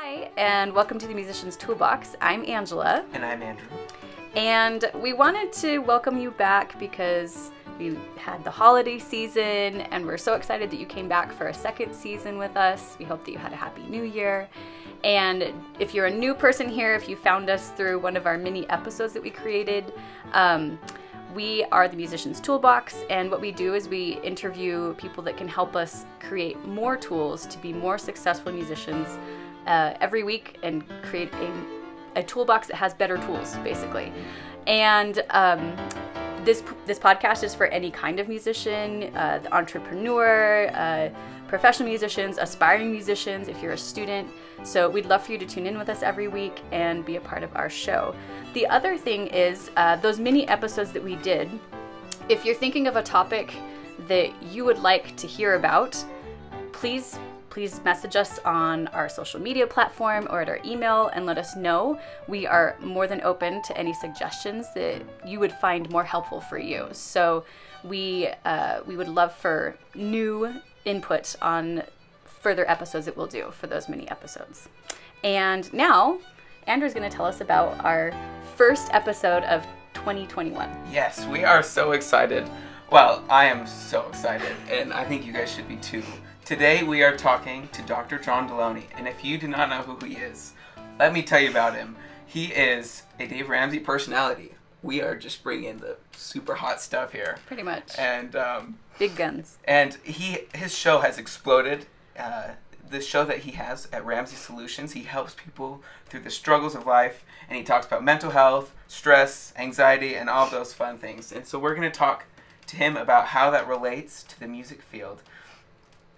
[0.00, 2.14] Hi, and welcome to the Musician's Toolbox.
[2.20, 3.66] I'm Angela, And I'm Andrew.
[4.36, 7.50] and we wanted to welcome you back because
[7.80, 9.42] we had the holiday season,
[9.90, 12.94] and we're so excited that you came back for a second season with us.
[13.00, 14.48] We hope that you had a happy new year.
[15.02, 18.38] And if you're a new person here, if you found us through one of our
[18.38, 19.92] mini episodes that we created,
[20.32, 20.78] um,
[21.34, 25.48] we are the Musician's Toolbox, and what we do is we interview people that can
[25.48, 29.18] help us create more tools to be more successful musicians
[29.68, 31.52] uh, every week and create a,
[32.16, 34.12] a toolbox that has better tools, basically.
[34.66, 35.76] And um,
[36.44, 41.10] this this podcast is for any kind of musician, uh, the entrepreneur, uh,
[41.46, 43.48] professional musicians, aspiring musicians.
[43.48, 44.28] If you're a student,
[44.64, 47.20] so we'd love for you to tune in with us every week and be a
[47.20, 48.14] part of our show.
[48.54, 51.50] The other thing is uh, those mini episodes that we did.
[52.28, 53.54] If you're thinking of a topic
[54.06, 56.02] that you would like to hear about,
[56.72, 57.18] please
[57.50, 61.56] please message us on our social media platform or at our email and let us
[61.56, 61.98] know.
[62.26, 66.58] We are more than open to any suggestions that you would find more helpful for
[66.58, 66.88] you.
[66.92, 67.44] So
[67.84, 71.82] we uh, we would love for new input on
[72.24, 74.68] further episodes that we'll do for those mini episodes.
[75.24, 76.18] And now
[76.66, 78.12] Andrew's going to tell us about our
[78.56, 80.70] first episode of 2021.
[80.90, 82.48] Yes, we are so excited.
[82.90, 86.02] Well, I am so excited, and I think you guys should be too.
[86.48, 88.18] Today we are talking to Dr.
[88.18, 90.54] John Delony, and if you do not know who he is,
[90.98, 91.94] let me tell you about him.
[92.24, 94.54] He is a Dave Ramsey personality.
[94.82, 97.98] We are just bringing the super hot stuff here, Pretty much.
[97.98, 99.58] and um, Big guns.
[99.66, 101.84] and he his show has exploded.
[102.18, 102.52] Uh,
[102.88, 106.86] the show that he has at Ramsey Solutions, he helps people through the struggles of
[106.86, 111.30] life, and he talks about mental health, stress, anxiety, and all those fun things.
[111.30, 112.24] And so we're going to talk
[112.68, 115.22] to him about how that relates to the music field.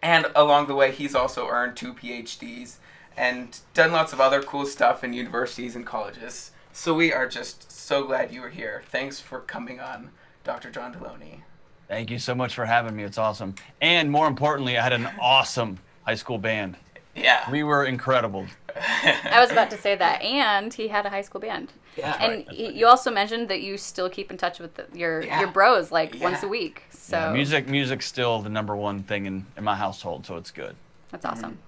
[0.03, 2.77] And along the way, he's also earned two PhDs
[3.17, 6.53] and done lots of other cool stuff in universities and colleges.
[6.73, 8.83] So we are just so glad you were here.
[8.91, 10.11] Thanks for coming on,
[10.45, 10.71] Dr.
[10.71, 11.43] John Delony.
[11.89, 13.03] Thank you so much for having me.
[13.03, 13.57] It's awesome.
[13.81, 16.77] And more importantly, I had an awesome high school band.
[17.17, 17.51] Yeah.
[17.51, 18.47] We were incredible.
[19.33, 21.73] I was about to say that, and he had a high school band.
[21.97, 22.17] Yeah.
[22.23, 25.41] And he, you also mentioned that you still keep in touch with the, your Yeah.
[25.41, 26.25] your bros like Yeah.
[26.25, 26.85] once a week.
[26.91, 30.51] So Yeah, music, music's still the number one thing in, in my household, so it's
[30.51, 30.77] good.
[31.11, 31.59] that's awesome.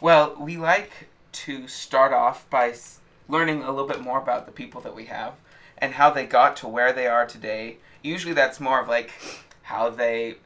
[0.00, 0.90] Well, we like
[1.32, 2.74] to start off by
[3.28, 5.34] learning a little bit more about the people that we have
[5.78, 7.78] and how they got to where they are today.
[8.02, 9.12] Usually that's more of like
[9.62, 10.36] how they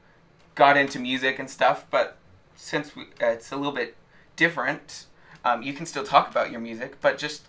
[0.54, 2.16] got into music and stuff, but
[2.54, 3.96] since we, uh, it's a little bit
[4.36, 5.06] different,
[5.46, 7.46] um, you can still talk about your music, but just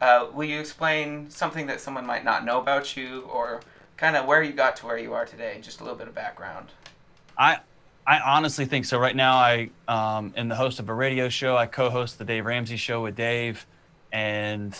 [0.00, 3.60] uh, will you explain something that someone might not know about you or
[3.96, 5.58] kind of where you got to where you are today?
[5.60, 6.68] Just a little bit of background.
[7.36, 7.58] I
[8.06, 8.98] I honestly think so.
[8.98, 11.56] Right now, I um, am the host of a radio show.
[11.56, 13.66] I co-host the Dave Ramsey Show with Dave,
[14.12, 14.78] and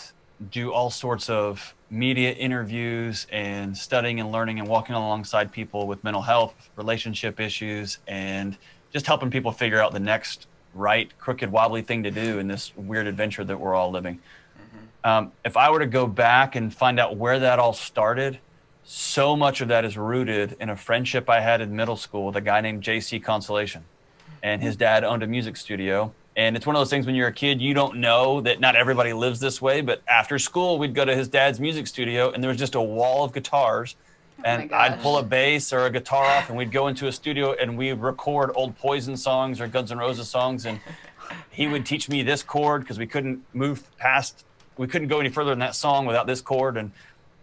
[0.51, 6.05] do all sorts of media interviews and studying and learning and walking alongside people with
[6.05, 8.57] mental health, relationship issues, and
[8.93, 10.47] just helping people figure out the next
[10.77, 14.21] right, crooked, wobbly thing to do in this weird adventure that we're all living.
[15.05, 18.39] Um, if I were to go back and find out where that all started,
[18.83, 22.37] so much of that is rooted in a friendship I had in middle school with
[22.37, 23.85] a guy named JC Consolation.
[24.43, 26.13] And his dad owned a music studio.
[26.37, 28.77] And it's one of those things when you're a kid, you don't know that not
[28.77, 29.81] everybody lives this way.
[29.81, 32.81] But after school, we'd go to his dad's music studio, and there was just a
[32.81, 33.97] wall of guitars.
[34.39, 37.07] Oh and my I'd pull a bass or a guitar off, and we'd go into
[37.07, 40.67] a studio and we'd record old Poison songs or Guns N' Roses songs.
[40.67, 40.81] And
[41.51, 44.45] he would teach me this chord because we couldn't move past,
[44.77, 46.77] we couldn't go any further than that song without this chord.
[46.77, 46.93] And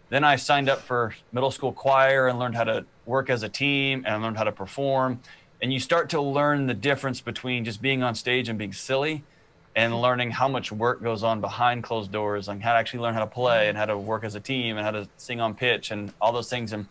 [0.08, 3.48] then I signed up for middle school choir and learned how to work as a
[3.48, 5.20] team and learned how to perform.
[5.60, 9.24] And you start to learn the difference between just being on stage and being silly
[9.76, 13.14] and learning how much work goes on behind closed doors and how to actually learn
[13.14, 15.54] how to play and how to work as a team and how to sing on
[15.54, 16.72] pitch and all those things.
[16.72, 16.86] And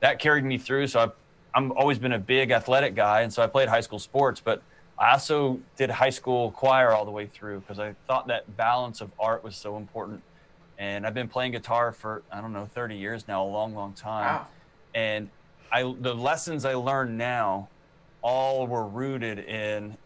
[0.00, 0.88] that carried me through.
[0.88, 1.12] So I've,
[1.54, 3.22] I'm always been a big athletic guy.
[3.22, 4.62] And so I played high school sports, but
[4.98, 9.00] I also did high school choir all the way through because I thought that balance
[9.00, 10.22] of art was so important.
[10.76, 13.94] And I've been playing guitar for, I don't know, 30 years now, a long, long
[13.94, 14.24] time.
[14.24, 14.46] Wow.
[14.94, 15.30] And
[15.72, 17.68] I, the lessons I learn now
[18.22, 19.96] all were rooted in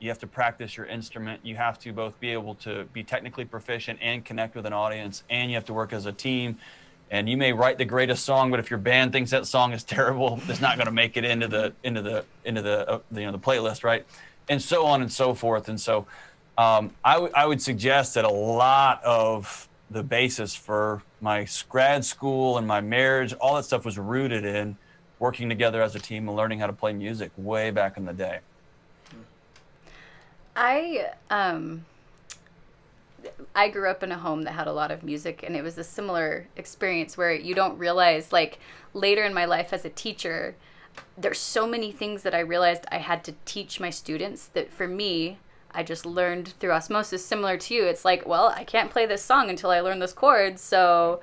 [0.00, 1.40] you have to practice your instrument.
[1.44, 5.22] You have to both be able to be technically proficient and connect with an audience,
[5.28, 6.58] and you have to work as a team.
[7.10, 9.84] And you may write the greatest song, but if your band thinks that song is
[9.96, 13.20] terrible, it's not going to make it into the into the into the, uh, the
[13.20, 14.06] you know the playlist, right?
[14.48, 15.68] And so on and so forth.
[15.68, 16.06] And so,
[16.58, 22.04] um, I, w- I would suggest that a lot of the basis for my grad
[22.04, 24.76] school and my marriage, all that stuff was rooted in
[25.18, 28.12] working together as a team and learning how to play music way back in the
[28.12, 28.40] day.
[30.56, 31.84] I um
[33.54, 35.76] I grew up in a home that had a lot of music, and it was
[35.76, 38.58] a similar experience where you don't realize, like,
[38.94, 40.54] later in my life as a teacher,
[41.18, 44.88] there's so many things that I realized I had to teach my students that for
[44.88, 45.38] me,
[45.72, 47.84] I just learned through osmosis, similar to you.
[47.84, 51.20] It's like, well, I can't play this song until I learn this chord, so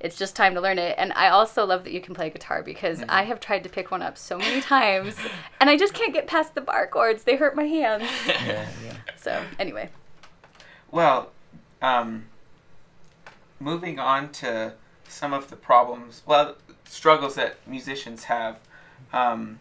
[0.00, 0.94] it's just time to learn it.
[0.98, 3.10] And I also love that you can play guitar because mm-hmm.
[3.10, 5.14] I have tried to pick one up so many times
[5.60, 7.24] and I just can't get past the bar chords.
[7.24, 8.04] They hurt my hands.
[8.26, 8.92] Yeah, yeah.
[9.16, 9.90] So, anyway.
[10.90, 11.30] Well,
[11.82, 12.26] um,
[13.58, 14.74] moving on to
[15.06, 18.60] some of the problems, well, struggles that musicians have.
[19.12, 19.60] Um,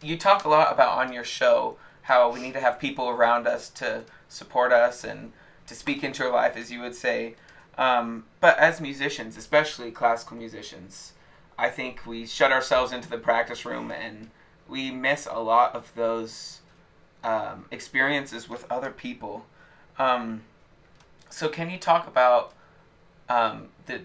[0.00, 3.46] you talk a lot about on your show how we need to have people around
[3.46, 5.32] us to support us and
[5.66, 7.34] to speak into our life, as you would say.
[7.78, 11.12] Um, but as musicians, especially classical musicians,
[11.58, 14.30] I think we shut ourselves into the practice room and
[14.68, 16.60] we miss a lot of those
[17.22, 19.46] um, experiences with other people.
[19.98, 20.42] Um,
[21.28, 22.52] so, can you talk about
[23.28, 24.02] um, the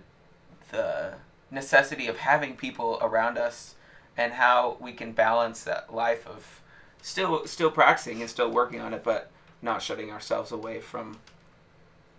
[0.72, 1.14] the
[1.50, 3.76] necessity of having people around us
[4.18, 6.62] and how we can balance that life of
[7.02, 9.32] still still practicing and still working on it, but
[9.62, 11.20] not shutting ourselves away from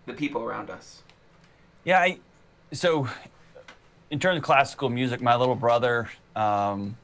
[0.05, 1.02] the people around us?
[1.85, 2.19] Yeah, I,
[2.71, 3.09] so
[4.09, 6.95] in terms of classical music, my little brother um,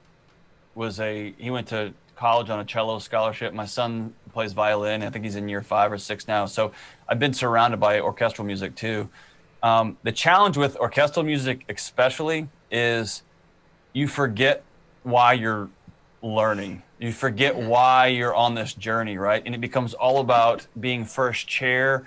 [0.74, 3.54] was a he went to college on a cello scholarship.
[3.54, 5.04] My son plays violin.
[5.04, 6.46] I think he's in year five or six now.
[6.46, 6.72] So
[7.08, 9.10] I've been surrounded by orchestral music too.
[9.62, 13.24] Um, the challenge with orchestral music, especially, is
[13.92, 14.64] you forget
[15.04, 15.70] why you're
[16.22, 16.84] learning.
[17.00, 19.42] You forget why you're on this journey, right?
[19.46, 22.06] And it becomes all about being first chair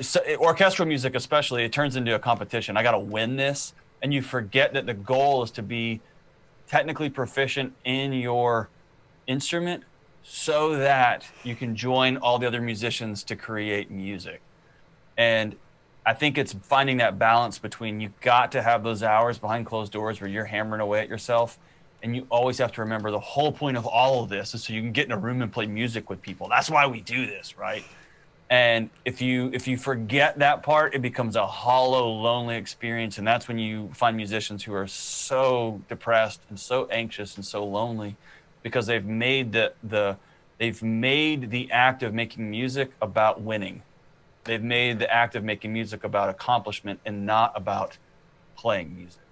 [0.00, 2.76] so, orchestral music especially it turns into a competition.
[2.76, 6.00] I got to win this and you forget that the goal is to be
[6.66, 8.68] technically proficient in your
[9.26, 9.84] instrument
[10.22, 14.40] so that you can join all the other musicians to create music.
[15.16, 15.56] And
[16.06, 19.92] i think it's finding that balance between you've got to have those hours behind closed
[19.92, 21.58] doors where you're hammering away at yourself
[22.02, 24.72] and you always have to remember the whole point of all of this is so
[24.72, 26.48] you can get in a room and play music with people.
[26.48, 27.84] That's why we do this right
[28.50, 33.16] and if you if you forget that part it becomes a hollow lonely experience.
[33.18, 37.64] And that's when you find musicians who are so depressed and so anxious and so
[37.64, 38.16] lonely
[38.62, 40.16] because they've made the the
[40.58, 43.82] they've made the act of making music about winning.
[44.44, 47.98] They've made the act of making music about accomplishment and not about
[48.56, 49.22] playing music.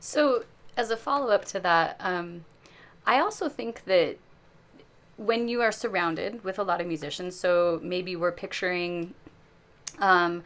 [0.00, 0.44] So
[0.76, 2.44] as a follow-up to that um,
[3.06, 4.16] i also think that
[5.16, 9.14] when you are surrounded with a lot of musicians, so maybe we're picturing
[9.98, 10.42] um,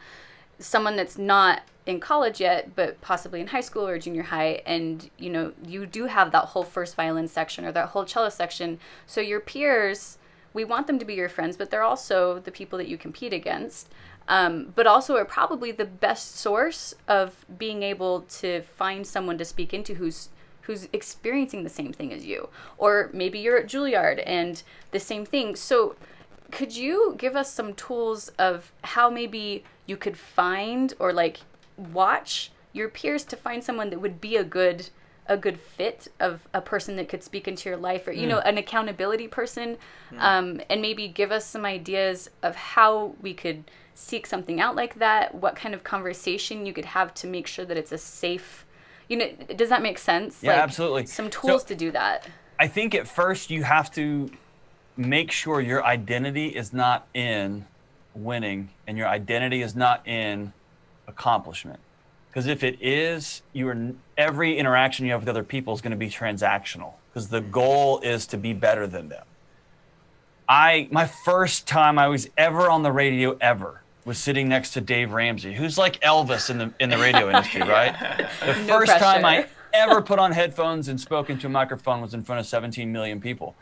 [0.59, 5.09] someone that's not in college yet, but possibly in high school or junior high, and
[5.17, 8.79] you know you do have that whole first violin section or that whole cello section.
[9.05, 10.17] So your peers,
[10.53, 13.33] we want them to be your friends, but they're also the people that you compete
[13.33, 13.89] against.
[14.29, 19.45] Um, but also are probably the best source of being able to find someone to
[19.45, 20.27] speak into who's
[20.67, 22.49] who's experiencing the same thing as you.
[22.77, 24.61] Or maybe you're at Juilliard and
[24.91, 25.55] the same thing.
[25.55, 25.95] So,
[26.51, 31.39] could you give us some tools of how maybe you could find or like
[31.77, 34.89] watch your peers to find someone that would be a good
[35.29, 38.29] a good fit of a person that could speak into your life or you mm.
[38.29, 39.77] know an accountability person
[40.09, 40.21] mm.
[40.21, 44.95] um, and maybe give us some ideas of how we could seek something out like
[44.95, 48.65] that what kind of conversation you could have to make sure that it's a safe
[49.07, 50.39] you know does that make sense?
[50.41, 51.05] Yeah like, absolutely.
[51.05, 52.27] some tools so, to do that.
[52.59, 54.29] I think at first you have to
[54.95, 57.65] make sure your identity is not in
[58.15, 60.53] winning and your identity is not in
[61.07, 61.79] accomplishment.
[62.29, 65.91] Because if it is you are every interaction you have with other people is going
[65.91, 69.25] to be transactional because the goal is to be better than them.
[70.49, 74.79] I my first time i was ever on the radio ever was sitting next to
[74.79, 77.93] Dave Ramsey, who's like Elvis in the in the radio industry, right?
[78.39, 79.03] The no first pressure.
[79.03, 82.47] time I ever put on headphones and spoke into a microphone was in front of
[82.47, 83.55] 17 million people.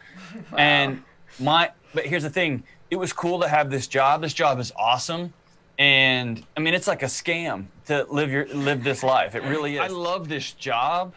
[0.51, 0.57] Wow.
[0.57, 1.03] And
[1.39, 4.21] my but here's the thing, it was cool to have this job.
[4.21, 5.33] This job is awesome.
[5.79, 9.33] And I mean it's like a scam to live your live this life.
[9.33, 9.81] It really is.
[9.81, 11.15] I love this job.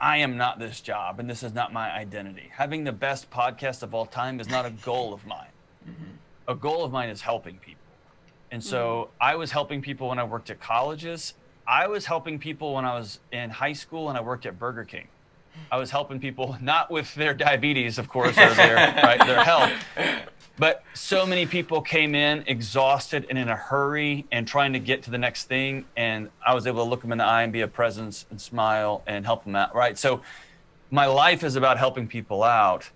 [0.00, 2.50] I am not this job and this is not my identity.
[2.52, 5.50] Having the best podcast of all time is not a goal of mine.
[5.84, 6.52] Mm-hmm.
[6.52, 7.77] A goal of mine is helping people.
[8.50, 9.22] And so mm-hmm.
[9.22, 11.34] I was helping people when I worked at colleges.
[11.66, 14.84] I was helping people when I was in high school and I worked at Burger
[14.84, 15.08] King.
[15.70, 19.72] I was helping people not with their diabetes, of course, or their right, their health,
[20.58, 25.02] but so many people came in exhausted and in a hurry and trying to get
[25.04, 27.52] to the next thing, and I was able to look them in the eye and
[27.52, 29.74] be a presence and smile and help them out.
[29.74, 29.96] Right.
[29.96, 30.22] So,
[30.90, 32.90] my life is about helping people out.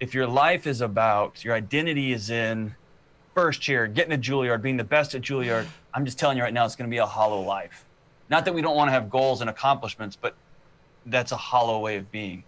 [0.00, 2.74] If your life is about your identity is in
[3.38, 5.64] first year, getting to Juilliard, being the best at Juilliard.
[5.94, 7.84] I'm just telling you right now, it's going to be a hollow life.
[8.28, 10.34] Not that we don't want to have goals and accomplishments, but
[11.06, 12.42] that's a hollow way of being.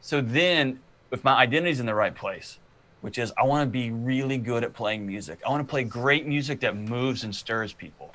[0.00, 0.80] So then,
[1.12, 2.58] if my identity's in the right place,
[3.02, 5.84] which is I want to be really good at playing music, I want to play
[5.84, 8.12] great music that moves and stirs people.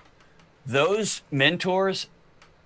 [0.65, 2.07] Those mentors,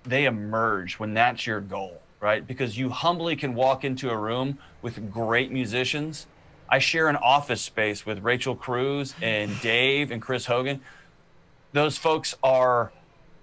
[0.02, 2.48] they emerge when that's your goal, right?
[2.48, 6.26] Because you humbly can walk into a room with great musicians.
[6.74, 10.80] I share an office space with Rachel Cruz and Dave and Chris Hogan.
[11.74, 12.94] Those folks are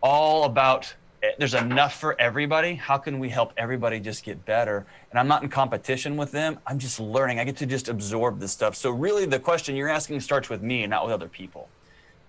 [0.03, 2.75] all about eh, there's enough for everybody.
[2.75, 4.87] How can we help everybody just get better?
[5.11, 6.59] And I'm not in competition with them.
[6.67, 7.39] I'm just learning.
[7.39, 8.75] I get to just absorb this stuff.
[8.75, 11.69] So really the question you're asking starts with me and not with other people.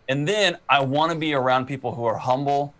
[0.10, 2.74] And then I want to be around people who are humble,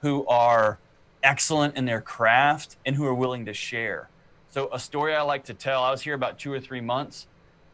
[0.00, 0.78] who are
[1.22, 4.08] excellent in their craft and who are willing to share.
[4.48, 7.26] So a story I like to tell, I was here about 2 or 3 months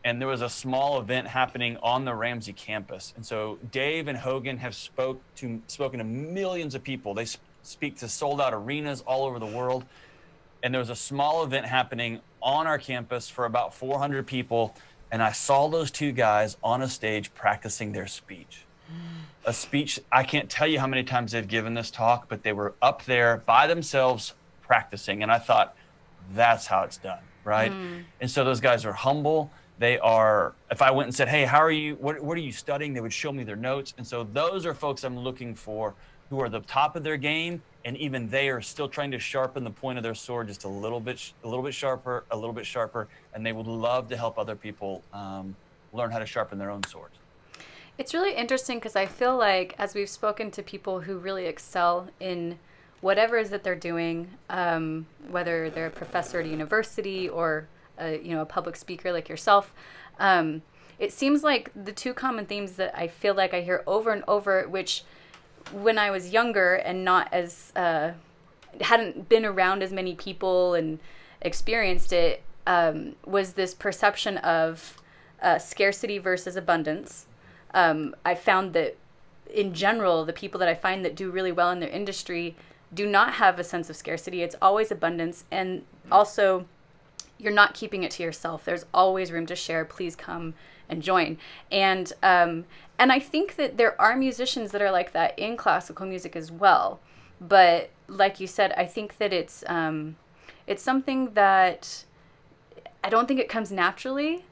[0.04, 3.12] and there was a small event happening on the Ramsey campus.
[3.16, 7.14] And so Dave and Hogan have spoke to spoken to millions of people.
[7.14, 7.26] They
[7.62, 9.84] speak to sold out arenas all over the world.
[10.62, 14.74] And there was a small event happening on our campus for about 400 people.
[15.10, 18.64] And I saw those two guys on a stage practicing their speech.
[19.44, 22.52] A speech, I can't tell you how many times they've given this talk, but they
[22.52, 25.22] were up there by themselves practicing.
[25.22, 25.74] And I thought,
[26.34, 27.72] that's how it's done, right?
[27.72, 28.04] Mm.
[28.20, 29.50] And so those guys are humble.
[29.78, 31.96] They are, if I went and said, hey, how are you?
[31.96, 32.92] What, what are you studying?
[32.92, 33.94] They would show me their notes.
[33.98, 35.94] And so those are folks I'm looking for
[36.30, 39.64] who are the top of their game, and even they are still trying to sharpen
[39.64, 42.54] the point of their sword just a little bit, a little bit sharper, a little
[42.54, 45.54] bit sharper, and they would love to help other people um,
[45.92, 47.16] learn how to sharpen their own swords.
[47.98, 52.08] It's really interesting because I feel like as we've spoken to people who really excel
[52.18, 52.58] in
[53.02, 57.68] whatever it is that they're doing, um, whether they're a professor at a university or
[57.98, 59.72] a, you know a public speaker like yourself.
[60.18, 60.62] Um,
[60.98, 64.22] it seems like the two common themes that I feel like I hear over and
[64.28, 65.04] over, which
[65.72, 68.12] when I was younger and not as uh,
[68.80, 70.98] hadn't been around as many people and
[71.40, 75.00] experienced it um, was this perception of
[75.40, 77.26] uh, scarcity versus abundance.
[77.74, 78.96] Um, I found that
[79.52, 82.56] in general, the people that I find that do really well in their industry
[82.94, 84.42] do not have a sense of scarcity.
[84.42, 86.66] It's always abundance, and also
[87.42, 88.64] you're not keeping it to yourself.
[88.64, 89.84] There's always room to share.
[89.84, 90.54] Please come
[90.88, 91.38] and join.
[91.70, 92.64] And um,
[92.98, 96.52] and I think that there are musicians that are like that in classical music as
[96.52, 97.00] well.
[97.40, 100.16] But like you said, I think that it's um,
[100.66, 102.04] it's something that
[103.02, 104.44] I don't think it comes naturally.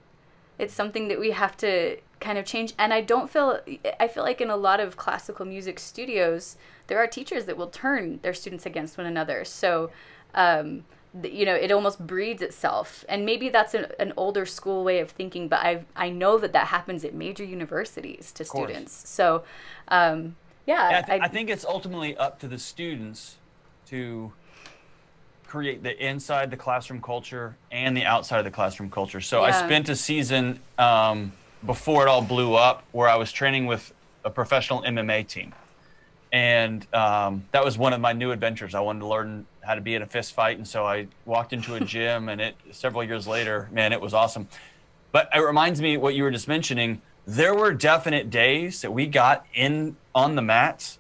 [0.59, 2.75] It's something that we have to kind of change.
[2.77, 3.61] And I don't feel
[4.01, 6.57] I feel like in a lot of classical music studios,
[6.89, 9.45] there are teachers that will turn their students against one another.
[9.45, 9.91] So
[10.35, 10.85] um,
[11.23, 13.05] you know it almost breeds itself.
[13.09, 16.53] And maybe that's an, an older school way of thinking but i i know that
[16.53, 19.09] that happens at major universities to students.
[19.09, 19.45] So
[19.89, 20.37] um,
[20.67, 23.37] yeah, yeah I, th- I, I think it's ultimately up to the students
[23.87, 24.33] to
[25.47, 29.21] create the inside the classroom culture and the outside of the classroom culture.
[29.21, 29.49] So yeah.
[29.49, 31.33] i spent a season um,
[31.67, 33.93] before it all blew up where i was training with
[34.25, 35.53] a professional mma team.
[36.33, 38.75] And um, that was one of my new adventures.
[38.75, 41.53] I wanted to learn how to be in a fist fight, and so I walked
[41.53, 44.49] into a gym, and it several years later, man, it was awesome.
[45.13, 47.03] But it reminds me what you were just mentioning.
[47.27, 50.99] There were definite days that we got in on the mats,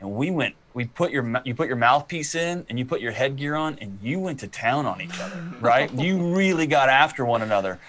[0.00, 0.54] and we went.
[0.74, 3.98] We put your you put your mouthpiece in, and you put your headgear on, and
[4.02, 5.92] you went to town on each other, right?
[5.92, 7.80] you really got after one another,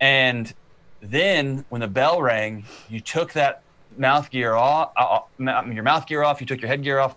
[0.00, 0.52] and
[1.00, 3.62] then when the bell rang, you took that
[3.96, 7.14] mouth gear off, uh, uh your mouth gear off, you took your headgear off,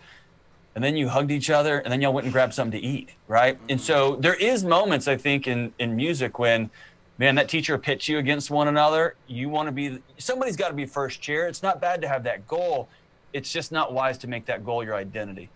[0.77, 3.09] and then you hugged each other, and then y'all went and grabbed something to eat,
[3.27, 3.57] right?
[3.67, 6.69] And so there is moments I think in in music when,
[7.17, 9.15] man, that teacher pits you against one another.
[9.25, 11.47] You want to be somebody's got to be first chair.
[11.47, 12.89] It's not bad to have that goal.
[13.33, 15.49] It's just not wise to make that goal your identity.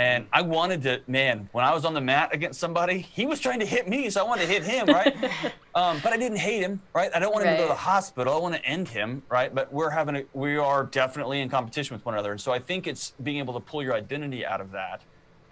[0.00, 3.38] And I wanted to, man, when I was on the mat against somebody, he was
[3.38, 5.14] trying to hit me, so I wanted to hit him, right?
[5.74, 7.10] um, but I didn't hate him, right?
[7.14, 7.56] I don't want him right.
[7.58, 8.34] to go to the hospital.
[8.34, 9.54] I want to end him, right?
[9.54, 12.32] But we're having a, we are definitely in competition with one another.
[12.32, 15.02] And so I think it's being able to pull your identity out of that.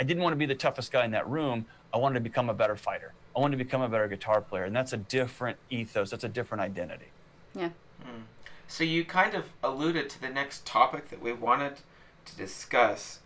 [0.00, 1.67] I didn't want to be the toughest guy in that room.
[1.93, 3.12] I wanted to become a better fighter.
[3.37, 4.64] I wanted to become a better guitar player.
[4.64, 6.09] And that's a different ethos.
[6.09, 7.09] That's a different identity.
[7.55, 7.69] Yeah.
[8.02, 8.23] Hmm.
[8.67, 11.81] So you kind of alluded to the next topic that we wanted
[12.25, 13.19] to discuss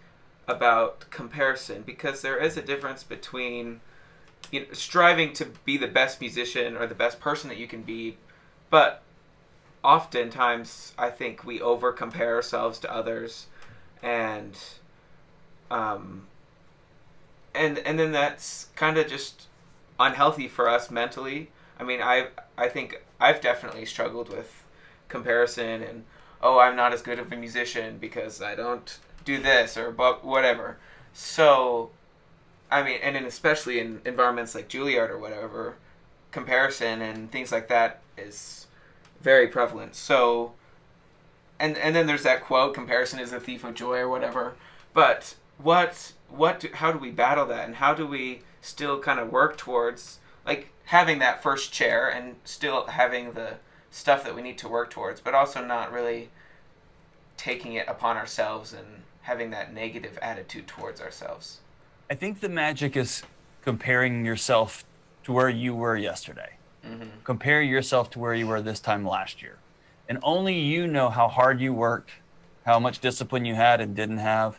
[0.49, 3.81] about comparison because there is a difference between
[4.51, 7.83] you know, striving to be the best musician or the best person that you can
[7.83, 8.17] be,
[8.71, 9.03] but
[9.85, 13.47] oftentimes I think we over compare ourselves to others,
[14.03, 14.59] and
[15.71, 16.27] um,
[17.55, 19.47] and and then that's kind of just
[19.99, 21.51] unhealthy for us mentally.
[21.79, 24.65] I mean, I I think I've definitely struggled with
[25.09, 26.05] comparison and
[26.43, 30.25] oh, I'm not as good of a musician because I don't do this or but
[30.25, 30.79] whatever.
[31.13, 31.91] So,
[32.71, 35.77] I mean, and especially in environments like Juilliard or whatever,
[36.31, 38.67] comparison and things like that is
[39.21, 39.95] very prevalent.
[39.95, 40.53] So,
[41.59, 44.55] and and then there's that quote, "Comparison is a thief of joy" or whatever.
[44.95, 49.21] But what what do, how do we battle that, and how do we still kind
[49.21, 53.55] of work towards like having that first chair and still having the
[53.91, 56.31] stuff that we need to work towards, but also not really
[57.37, 61.61] taking it upon ourselves and having that negative attitude towards ourselves.
[62.11, 63.23] I think the magic is
[63.63, 64.85] comparing yourself
[65.25, 66.57] to where you were yesterday.
[66.85, 67.21] Mm-hmm.
[67.25, 69.59] Compare yourself to where you were this time last year.
[70.09, 72.11] And only you know how hard you worked,
[72.67, 74.59] how much discipline you had and didn't have.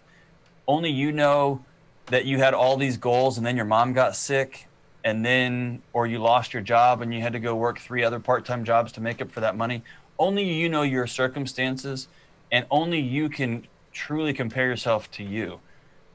[0.67, 1.63] Only you know
[2.07, 4.67] that you had all these goals and then your mom got sick
[5.03, 8.19] and then or you lost your job and you had to go work three other
[8.19, 9.83] part-time jobs to make up for that money.
[10.17, 12.07] Only you know your circumstances
[12.51, 15.59] and only you can truly compare yourself to you.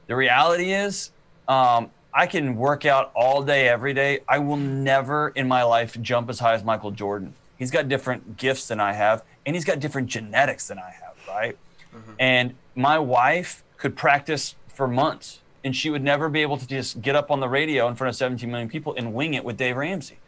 [0.06, 1.10] The reality is,
[1.46, 4.20] um, I can work out all day, every day.
[4.28, 7.34] I will never in my life jump as high as Michael Jordan.
[7.58, 11.14] He's got different gifts than I have, and he's got different genetics than I have,
[11.28, 11.58] right?
[11.94, 12.12] Mm-hmm.
[12.18, 17.02] And my wife could practice for months, and she would never be able to just
[17.02, 19.56] get up on the radio in front of 17 million people and wing it with
[19.56, 20.18] Dave Ramsey.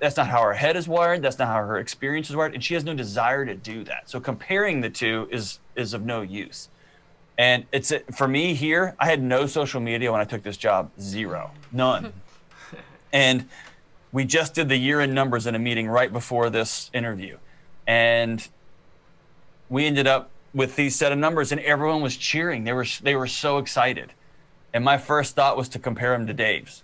[0.00, 1.22] That's not how her head is wired.
[1.22, 4.10] That's not how her experience is wired, and she has no desire to do that.
[4.10, 6.68] So comparing the two is is of no use.
[7.38, 8.94] And it's for me here.
[8.98, 12.12] I had no social media when I took this job, zero, none.
[13.12, 13.48] and
[14.12, 17.38] we just did the year in numbers in a meeting right before this interview,
[17.86, 18.46] and
[19.70, 22.64] we ended up with these set of numbers, and everyone was cheering.
[22.64, 24.12] They were they were so excited,
[24.74, 26.82] and my first thought was to compare them to Dave's,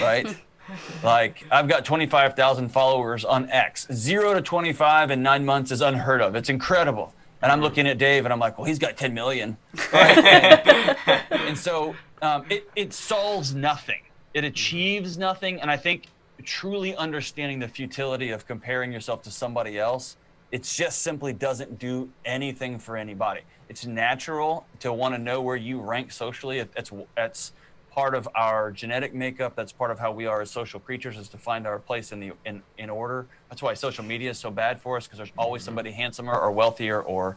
[0.00, 0.26] right?
[1.02, 3.88] like I've got 25,000 followers on X.
[3.92, 6.36] Zero to 25 in nine months is unheard of.
[6.36, 7.12] It's incredible.
[7.42, 9.56] And I'm looking at Dave and I'm like, well, he's got 10 million.
[9.92, 10.96] and,
[11.30, 14.02] and, so um, it, it solves nothing,
[14.34, 15.60] it achieves nothing.
[15.60, 16.06] And I think
[16.44, 20.16] truly understanding the futility of comparing yourself to somebody else,
[20.52, 23.42] it just simply doesn't do anything for anybody.
[23.68, 26.58] It's natural to want to know where you rank socially.
[26.58, 27.52] It's, it's
[27.90, 29.54] part of our genetic makeup.
[29.56, 32.20] That's part of how we are as social creatures is to find our place in
[32.20, 33.26] the in, in order.
[33.48, 36.50] That's why social media is so bad for us because there's always somebody handsomer or
[36.52, 37.36] wealthier or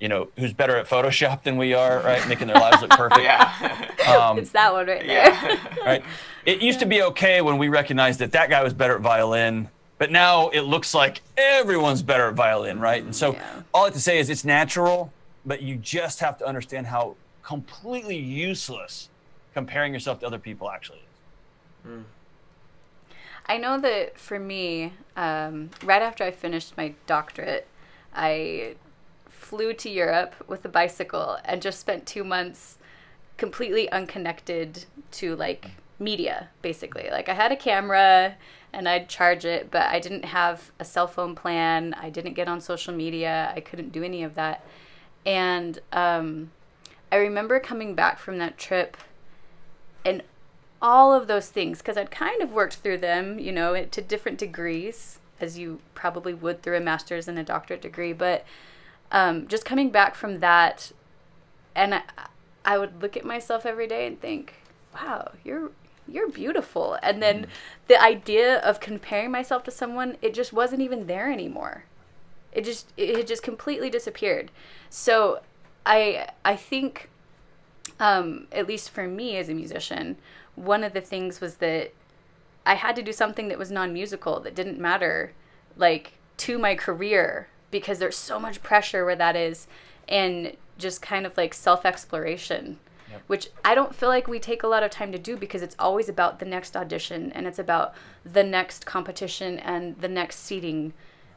[0.00, 2.26] you know who's better at Photoshop than we are, right?
[2.28, 3.22] Making their lives look perfect.
[3.22, 3.88] yeah.
[4.08, 5.30] Um, it's that one right there.
[5.32, 5.58] Yeah.
[5.84, 6.04] right.
[6.44, 9.68] It used to be okay when we recognized that that guy was better at violin.
[9.98, 13.04] But now it looks like everyone's better at violin, right?
[13.04, 13.62] And so yeah.
[13.72, 15.12] all I have to say is it's natural,
[15.46, 19.10] but you just have to understand how completely useless
[19.54, 21.90] comparing yourself to other people actually is.
[21.90, 22.04] Mm.
[23.46, 27.66] I know that for me, um, right after I finished my doctorate,
[28.14, 28.76] I
[29.26, 32.78] flew to Europe with a bicycle and just spent two months
[33.36, 37.08] completely unconnected to like media, basically.
[37.10, 38.36] Like I had a camera
[38.72, 41.94] and I'd charge it, but I didn't have a cell phone plan.
[41.94, 43.52] I didn't get on social media.
[43.54, 44.64] I couldn't do any of that.
[45.26, 46.52] And um,
[47.10, 48.96] I remember coming back from that trip
[50.04, 50.22] and
[50.82, 54.38] all of those things because I'd kind of worked through them, you know, to different
[54.38, 58.12] degrees, as you probably would through a master's and a doctorate degree.
[58.12, 58.44] But
[59.12, 60.90] um, just coming back from that,
[61.74, 62.02] and I,
[62.64, 64.54] I would look at myself every day and think,
[64.94, 65.70] "Wow, you're
[66.08, 67.46] you're beautiful." And then mm.
[67.86, 71.84] the idea of comparing myself to someone, it just wasn't even there anymore.
[72.52, 74.50] It just it had just completely disappeared.
[74.90, 75.40] So
[75.86, 77.08] I I think
[78.00, 80.16] um, at least for me as a musician,
[80.54, 81.92] one of the things was that
[82.64, 85.32] I had to do something that was non musical, that didn't matter,
[85.76, 89.66] like to my career, because there's so much pressure where that is,
[90.08, 92.78] and just kind of like self exploration,
[93.10, 93.22] yep.
[93.26, 95.76] which I don't feel like we take a lot of time to do because it's
[95.78, 100.92] always about the next audition and it's about the next competition and the next seating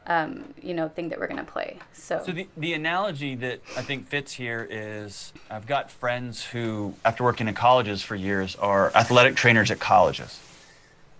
[0.06, 1.78] um, you know, thing that we're going to play.
[1.92, 6.94] So, so the, the analogy that I think fits here is I've got friends who,
[7.04, 10.40] after working in colleges for years, are athletic trainers at colleges.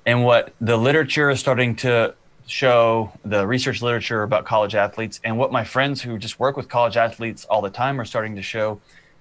[0.04, 2.14] And what the literature is starting to
[2.46, 6.68] show, the research literature about college athletes, and what my friends who just work with
[6.68, 8.80] college athletes all the time are starting to show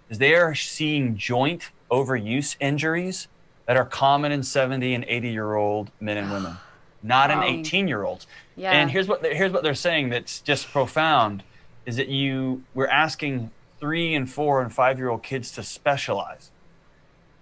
[0.09, 3.27] is they are seeing joint overuse injuries
[3.65, 6.57] that are common in 70 and 80 year old men and women
[7.05, 8.25] not an um, 18 year old.
[8.55, 8.71] Yeah.
[8.71, 11.43] And here's what here's what they're saying that's just profound
[11.85, 16.51] is that you we're asking three and four and five year old kids to specialize.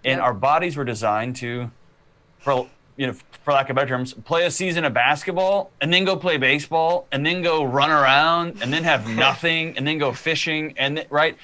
[0.04, 0.22] And yep.
[0.22, 1.70] our bodies were designed to
[2.38, 6.04] for you know, for lack of better terms, play a season of basketball and then
[6.04, 10.12] go play baseball and then go run around and then have nothing and then go
[10.12, 11.36] fishing and th- right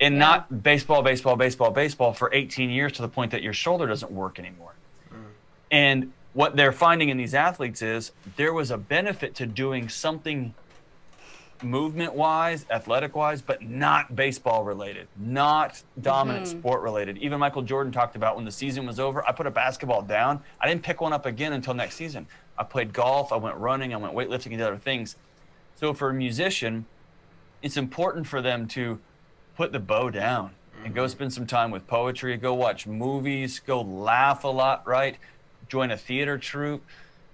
[0.00, 0.20] and Yeah.
[0.20, 4.10] not baseball, baseball, baseball, baseball for 18 years to the point that your shoulder doesn't
[4.10, 4.74] work anymore.
[5.12, 5.16] Mm.
[5.70, 10.52] And what they're finding in these athletes is there was a benefit to doing something
[11.62, 16.58] movement wise, athletic wise, but not baseball related, not dominant mm-hmm.
[16.58, 17.16] sport related.
[17.18, 20.42] Even Michael Jordan talked about when the season was over, I put a basketball down.
[20.60, 22.26] I didn't pick one up again until next season.
[22.58, 25.16] I played golf, I went running, I went weightlifting and other things.
[25.76, 26.86] So for a musician,
[27.62, 29.00] it's important for them to
[29.56, 30.50] put the bow down
[30.84, 31.10] and go mm-hmm.
[31.10, 35.16] spend some time with poetry, go watch movies, go laugh a lot, right?
[35.68, 36.84] Join a theater troupe.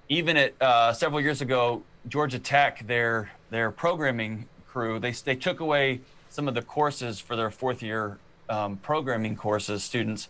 [0.09, 5.61] Even at uh, several years ago, Georgia Tech, their their programming crew, they they took
[5.61, 10.29] away some of the courses for their fourth year um, programming courses students,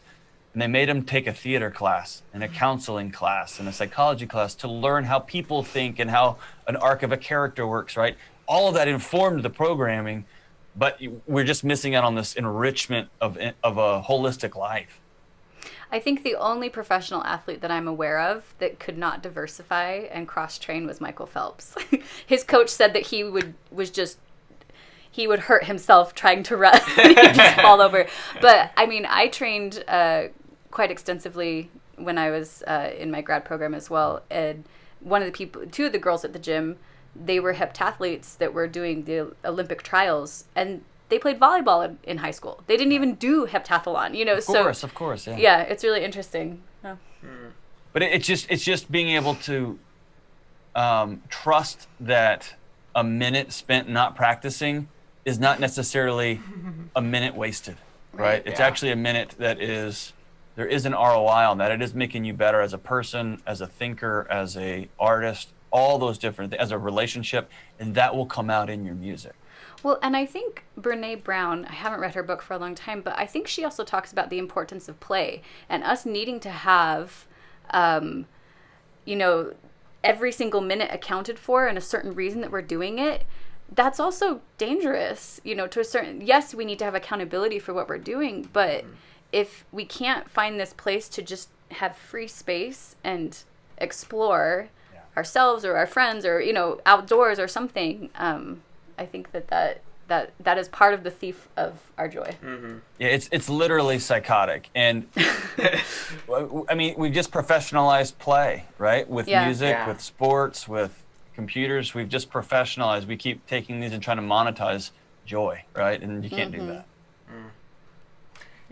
[0.53, 4.27] and they made them take a theater class and a counseling class and a psychology
[4.27, 6.37] class to learn how people think and how
[6.67, 7.97] an arc of a character works.
[7.97, 10.25] Right, all of that informed the programming,
[10.77, 15.00] but we're just missing out on this enrichment of of a holistic life.
[15.93, 20.29] I think the only professional athlete that I'm aware of that could not diversify and
[20.29, 21.75] cross train was Michael Phelps.
[22.27, 24.19] His coach said that he would was just
[25.11, 26.81] he would hurt himself trying to run.
[26.97, 28.07] He'd just fall over.
[28.41, 30.29] But I mean, I trained uh,
[30.71, 34.23] quite extensively when I was uh, in my grad program as well.
[34.31, 34.65] And
[35.01, 36.79] one of the people, two of the girls at the gym,
[37.15, 42.19] they were heptathletes that were doing the Olympic trials, and they played volleyball in, in
[42.19, 42.63] high school.
[42.67, 44.37] They didn't even do heptathlon, you know.
[44.37, 45.37] Of so course, of course, yeah.
[45.37, 46.63] yeah, it's really interesting.
[46.83, 46.97] Yeah.
[47.93, 49.79] But it, it's just it's just being able to
[50.75, 52.55] um, trust that
[52.95, 54.89] a minute spent not practicing
[55.25, 56.41] is not necessarily
[56.97, 57.77] a minute wasted,
[58.13, 58.23] right?
[58.23, 58.43] Right.
[58.47, 58.67] It's Yeah.
[58.67, 60.13] actually a minute that is
[60.57, 61.71] there is an ROI on that.
[61.71, 65.99] It is making you better as a person, as a thinker, as a artist, all
[65.99, 69.33] those different as a relationship, and that will come out in your music.
[69.83, 73.01] Well, and I think Brene Brown, I haven't read her book for a long time,
[73.01, 76.51] but I think she also talks about the importance of play and us needing to
[76.51, 77.27] have,
[77.71, 78.27] um,
[79.05, 79.55] you know,
[80.05, 83.25] every single minute accounted for and a certain reason that we're doing it.
[83.73, 87.73] That's also dangerous, you know, to a certain, yes, we need to have accountability for
[87.73, 88.85] what we're doing, but
[89.33, 93.45] if we can't find this place to just have free space and
[93.79, 95.01] explore Yeah.
[95.17, 98.63] ourselves or our friends or, you know, outdoors or something, um,
[99.01, 102.37] I think that that that that is part of the thief of our joy.
[102.99, 109.09] Yeah, it's it's literally psychotic, and I mean we've just professionalized play, right?
[109.09, 109.47] With Yeah.
[109.47, 109.89] music, Yeah.
[109.89, 111.03] with sports, with
[111.35, 113.07] computers, we've just professionalized.
[113.07, 114.91] We keep taking these and trying to monetize
[115.25, 116.01] joy, right?
[116.03, 116.87] And you can't do that.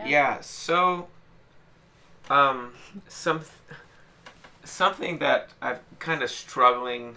[0.04, 0.40] Yeah.
[0.42, 1.08] So,
[2.28, 2.74] um,
[3.08, 3.40] some
[4.62, 7.16] something that I'm kind of struggling.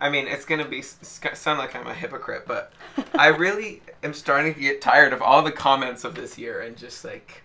[0.00, 2.72] I mean, it's gonna be sound like I'm a hypocrite, but
[3.14, 6.76] I really am starting to get tired of all the comments of this year and
[6.76, 7.42] just like,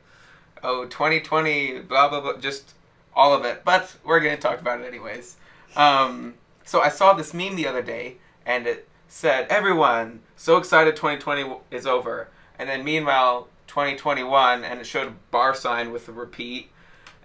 [0.63, 2.73] oh, 2020, blah blah blah, just
[3.15, 3.63] all of it.
[3.65, 5.37] But we're gonna talk about it anyways.
[5.75, 10.95] Um, so I saw this meme the other day, and it said, "Everyone, so excited
[10.95, 16.11] 2020 is over," and then meanwhile 2021, and it showed a bar sign with a
[16.11, 16.71] repeat,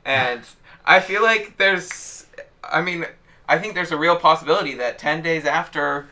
[0.04, 0.42] and
[0.84, 2.26] I feel like there's,
[2.64, 3.04] I mean,
[3.48, 6.08] I think there's a real possibility that 10 days after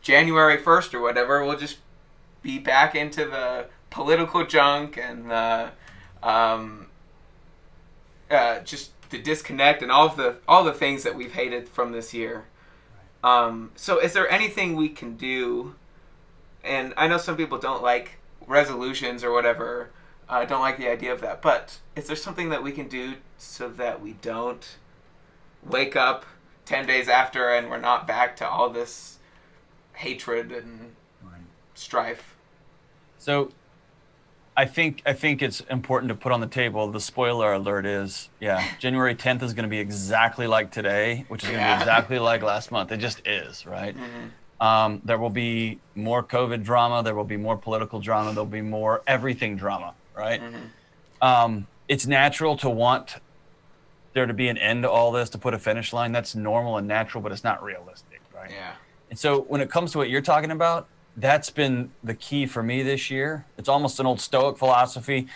[0.00, 1.78] January 1st or whatever, we'll just
[2.42, 5.70] be back into the political junk and the,
[6.22, 6.86] um,
[8.30, 11.92] uh, just the disconnect and all of the all the things that we've hated from
[11.92, 12.44] this year.
[13.24, 15.74] Um, so, is there anything we can do?
[16.62, 19.90] And I know some people don't like resolutions or whatever.
[20.28, 21.40] I don't like the idea of that.
[21.40, 24.76] But is there something that we can do so that we don't
[25.64, 26.26] wake up
[26.68, 29.18] ten days after and we're not back to all this
[29.94, 30.94] hatred and
[31.74, 32.36] strife?
[33.18, 33.50] So
[34.56, 36.90] I think I think it's important to put on the table.
[36.90, 41.42] The spoiler alert is, yeah, January 10th is going to be exactly like today, which
[41.42, 41.76] is going to Yeah.
[41.76, 42.92] be exactly like last month.
[42.92, 43.96] It just is, right?
[44.60, 47.02] Um, there will be more COVID drama.
[47.02, 48.32] There will be more political drama.
[48.32, 50.42] There'll be more everything drama, right?
[51.22, 53.16] Um, it's natural to want
[54.18, 56.10] there to be an end to all this, to put a finish line.
[56.10, 58.50] That's normal and natural, but it's not realistic, right?
[58.50, 58.72] Yeah.
[59.10, 62.62] And so when it comes to what you're talking about, that's been the key for
[62.62, 63.46] me this year.
[63.56, 65.28] It's almost an old Stoic philosophy.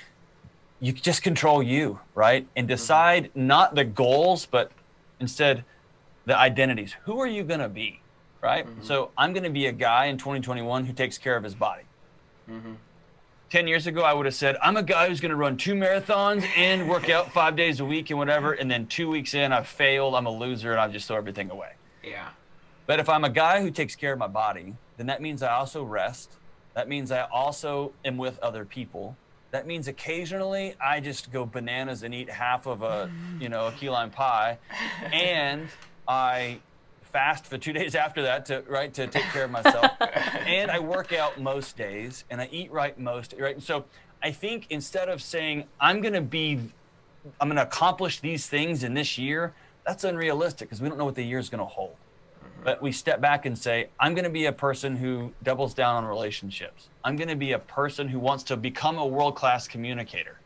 [0.80, 2.46] You just control you, right?
[2.56, 2.74] And mm-hmm.
[2.74, 4.72] decide not the goals, but
[5.20, 5.64] instead
[6.26, 6.96] the identities.
[7.04, 8.00] Who are you going to be,
[8.40, 8.66] right?
[8.66, 8.82] Mm-hmm.
[8.82, 11.84] So I'm going to be a guy in 2021 who takes care of his body.
[12.50, 12.72] Mm-hmm.
[13.52, 15.74] 10 years ago, I would have said, I'm a guy who's going to run two
[15.74, 18.54] marathons and work out five days a week and whatever.
[18.54, 20.14] And then two weeks in, I've failed.
[20.14, 21.72] I'm a loser and I just throw everything away.
[22.02, 22.30] Yeah.
[22.86, 25.52] But if I'm a guy who takes care of my body, then that means I
[25.52, 26.32] also rest.
[26.72, 29.18] That means I also am with other people.
[29.50, 33.72] That means occasionally I just go bananas and eat half of a, you know, a
[33.72, 34.56] key lime pie,
[35.12, 35.68] and
[36.08, 36.60] I
[37.12, 40.78] fast for two days after that to right to take care of myself, and I
[40.78, 43.60] work out most days, and I eat right most right.
[43.62, 43.84] So
[44.22, 46.60] I think instead of saying I'm going to be,
[47.40, 49.54] I'm going to accomplish these things in this year,
[49.86, 51.96] that's unrealistic because we don't know what the year is going to hold
[52.64, 55.96] but we step back and say, I'm going to be a person who doubles down
[55.96, 56.88] on relationships.
[57.04, 60.38] I'm going to be a person who wants to become a world class communicator.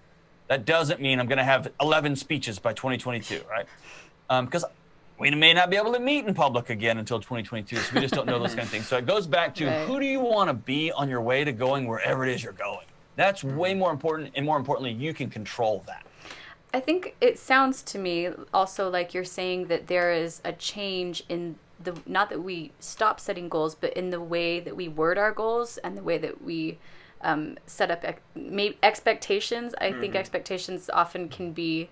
[0.48, 3.66] That doesn't mean I'm going to have 11 speeches by 2022, right?
[4.44, 4.70] Because um,
[5.18, 8.14] we may not be able to meet in public again until 2022, so we just
[8.14, 8.86] don't know those kind of things.
[8.86, 9.86] So it goes back to right.
[9.86, 12.52] who do you want to be on your way to going wherever it is you're
[12.52, 12.86] going?
[13.16, 16.06] That's way more important, and more importantly, you can control that.
[16.74, 21.24] I think it sounds to me also like you're saying that there is a change
[21.28, 25.16] in the not that we stop setting goals, but in the way that we word
[25.16, 26.78] our goals and the way that we
[27.22, 28.20] um, set up ex-
[28.82, 29.74] expectations.
[29.80, 30.00] I mm-hmm.
[30.00, 31.88] think expectations often can be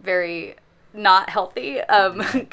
[0.00, 0.56] very
[0.92, 2.10] not healthy because.
[2.10, 2.18] Um,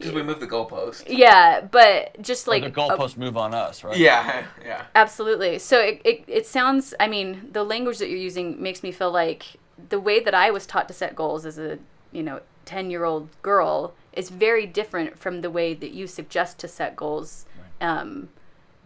[0.00, 1.04] because we move the goalpost.
[1.06, 3.96] Yeah, but just like or the goalpost uh, move on us, right?
[3.96, 4.84] Yeah, yeah.
[4.94, 5.58] Absolutely.
[5.58, 6.94] So it, it it sounds.
[6.98, 9.56] I mean, the language that you're using makes me feel like
[9.88, 11.78] the way that I was taught to set goals as a
[12.12, 16.58] you know ten year old girl is very different from the way that you suggest
[16.58, 17.46] to set goals
[17.80, 17.88] right.
[17.88, 18.28] um,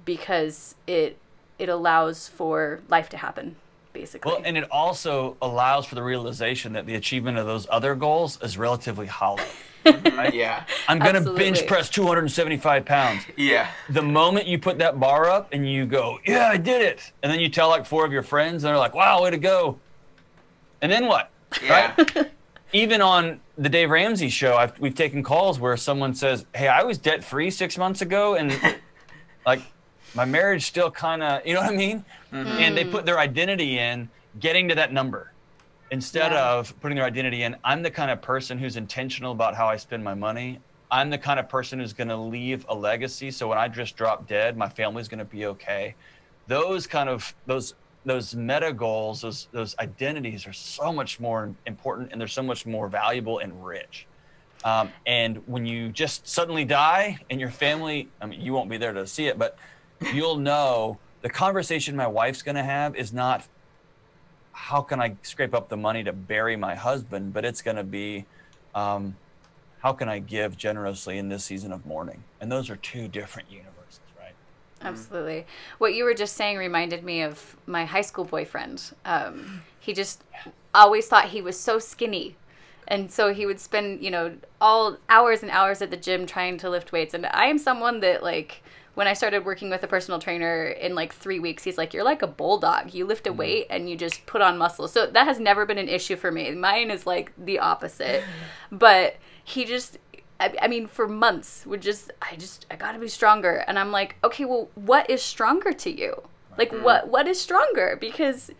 [0.04, 1.18] because it
[1.58, 3.56] it allows for life to happen
[3.94, 7.94] basically well and it also allows for the realization that the achievement of those other
[7.94, 9.42] goals is relatively hollow
[9.86, 10.34] right?
[10.34, 11.44] yeah i'm gonna Absolutely.
[11.44, 16.18] bench press 275 pounds yeah the moment you put that bar up and you go
[16.26, 18.78] yeah i did it and then you tell like four of your friends and they're
[18.78, 19.78] like wow way to go
[20.82, 21.30] and then what
[21.62, 21.94] yeah.
[21.96, 22.28] right
[22.74, 26.82] even on the Dave Ramsey show, I've, we've taken calls where someone says, "Hey, I
[26.82, 28.52] was debt free six months ago, and
[29.46, 29.62] like
[30.14, 32.48] my marriage still kind of, you know what I mean?" Mm-hmm.
[32.48, 34.08] And they put their identity in
[34.40, 35.32] getting to that number
[35.90, 36.52] instead yeah.
[36.52, 37.56] of putting their identity in.
[37.64, 40.60] I'm the kind of person who's intentional about how I spend my money.
[40.90, 43.30] I'm the kind of person who's going to leave a legacy.
[43.30, 45.94] So when I just drop dead, my family's going to be okay.
[46.46, 47.74] Those kind of those
[48.04, 52.66] those meta goals, those those identities are so much more important and they're so much
[52.66, 54.06] more valuable and rich.
[54.64, 58.78] Um, and when you just suddenly die and your family, I mean, you won't be
[58.78, 59.58] there to see it, but
[60.12, 63.46] you'll know the conversation my wife's going to have is not
[64.52, 67.84] how can I scrape up the money to bury my husband, but it's going to
[67.84, 68.26] be
[68.74, 69.16] um,
[69.80, 72.24] how can I give generously in this season of mourning?
[72.40, 73.74] And those are two different universes.
[74.84, 74.94] Mm-hmm.
[74.94, 75.46] Absolutely.
[75.78, 78.92] What you were just saying reminded me of my high school boyfriend.
[79.04, 80.22] Um, he just
[80.74, 82.36] always thought he was so skinny.
[82.86, 86.58] And so he would spend, you know, all hours and hours at the gym trying
[86.58, 87.14] to lift weights.
[87.14, 88.62] And I am someone that, like,
[88.94, 92.04] when I started working with a personal trainer in like three weeks, he's like, You're
[92.04, 92.94] like a bulldog.
[92.94, 93.38] You lift a mm-hmm.
[93.38, 94.88] weight and you just put on muscle.
[94.88, 96.50] So that has never been an issue for me.
[96.52, 98.22] Mine is like the opposite.
[98.72, 99.98] But he just
[100.40, 103.64] I, I mean, for months would just, I just, I gotta be stronger.
[103.68, 106.22] And I'm like, okay, well, what is stronger to you?
[106.58, 106.82] Like, mm-hmm.
[106.82, 107.96] what, what is stronger?
[108.00, 108.50] Because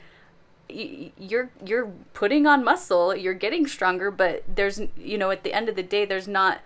[0.69, 5.69] you're you're putting on muscle you're getting stronger but there's you know at the end
[5.69, 6.61] of the day there's not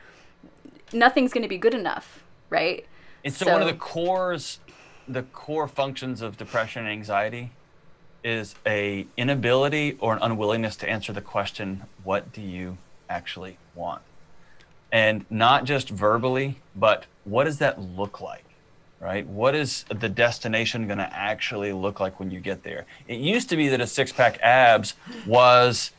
[0.93, 2.87] nothing's going to be good enough right
[3.25, 4.61] and so, so, one of the cores
[5.07, 7.51] the core functions of depression and anxiety
[8.23, 12.77] is a inability or an unwillingness to answer the question what do you
[13.09, 14.03] actually want
[14.93, 18.45] and not just verbally, but what does that look like?
[19.01, 19.27] Right?
[19.27, 22.85] What is the destination going to actually look like when you get there?
[23.07, 25.93] It used to be that a six pack abs was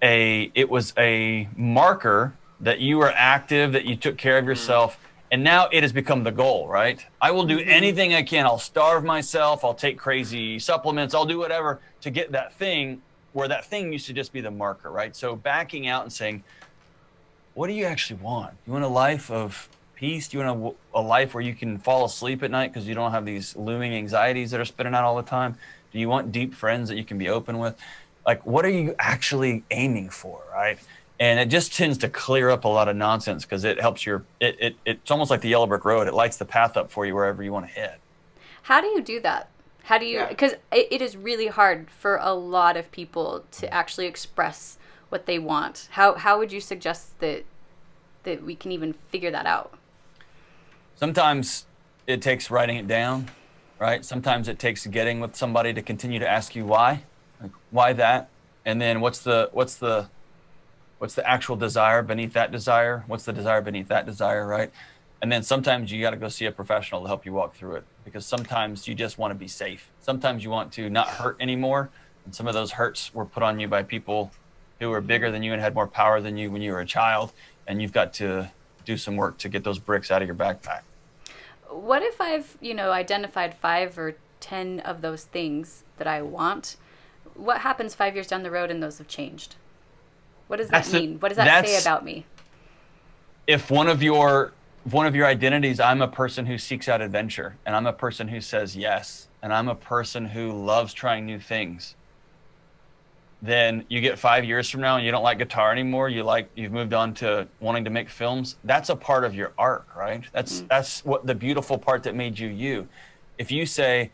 [0.00, 4.48] a it was a marker that you were active, that you took care of mm.
[4.48, 4.98] yourself.
[5.32, 7.04] And now it has become the goal, right?
[7.18, 7.70] I will do mm-hmm.
[7.70, 8.44] anything I can.
[8.44, 9.64] I'll starve myself.
[9.64, 11.14] I'll take crazy supplements.
[11.14, 13.00] I'll do whatever to get that thing
[13.32, 15.16] where that thing used to just be the marker, right?
[15.16, 16.44] So backing out and saying,
[17.54, 18.52] what do you actually want?
[18.66, 20.28] You want a life of peace?
[20.28, 22.94] Do you want a, a life where you can fall asleep at night because you
[22.94, 25.56] don't have these looming anxieties that are spinning out all the time?
[25.92, 27.74] Do you want deep friends that you can be open with?
[28.26, 30.78] Like, what are you actually aiming for, right?
[31.22, 34.24] And it just tends to clear up a lot of nonsense because it helps your,
[34.40, 36.08] it, it, it's almost like the yellow brick road.
[36.08, 37.98] It lights the path up for you wherever you want to head.
[38.62, 39.48] How do you do that?
[39.84, 40.80] How do you, because yeah.
[40.80, 44.78] it, it is really hard for a lot of people to actually express
[45.10, 45.86] what they want.
[45.92, 47.44] How how would you suggest that
[48.24, 49.78] that we can even figure that out?
[50.96, 51.66] Sometimes
[52.08, 53.30] it takes writing it down,
[53.78, 54.04] right?
[54.04, 57.04] Sometimes it takes getting with somebody to continue to ask you why,
[57.40, 58.28] like why that,
[58.64, 60.08] and then what's the what's the
[61.02, 63.02] what's the actual desire beneath that desire?
[63.08, 64.70] What's the desire beneath that desire, right?
[65.20, 67.74] And then sometimes you got to go see a professional to help you walk through
[67.74, 69.90] it because sometimes you just want to be safe.
[69.98, 71.90] Sometimes you want to not hurt anymore,
[72.24, 74.30] and some of those hurts were put on you by people
[74.78, 76.86] who were bigger than you and had more power than you when you were a
[76.86, 77.32] child,
[77.66, 78.52] and you've got to
[78.84, 80.82] do some work to get those bricks out of your backpack.
[81.68, 86.76] What if I've, you know, identified five or ten of those things that I want?
[87.34, 89.56] What happens five years down the road and those have changed?
[90.52, 91.18] What does that the- mean?
[91.18, 92.26] what does that say about me?
[93.46, 94.52] if one of your
[94.84, 97.92] if one of your identities i'm a person who seeks out adventure and i'm a
[97.92, 101.96] person who says yes and i'm a person who loves trying new things
[103.40, 106.48] then you get five years from now and you don't like guitar anymore you like
[106.54, 110.24] you've moved on to wanting to make films that's a part of your arc right
[110.32, 110.68] that's mm.
[110.68, 112.86] that's what the beautiful part that made you you
[113.38, 114.10] if you say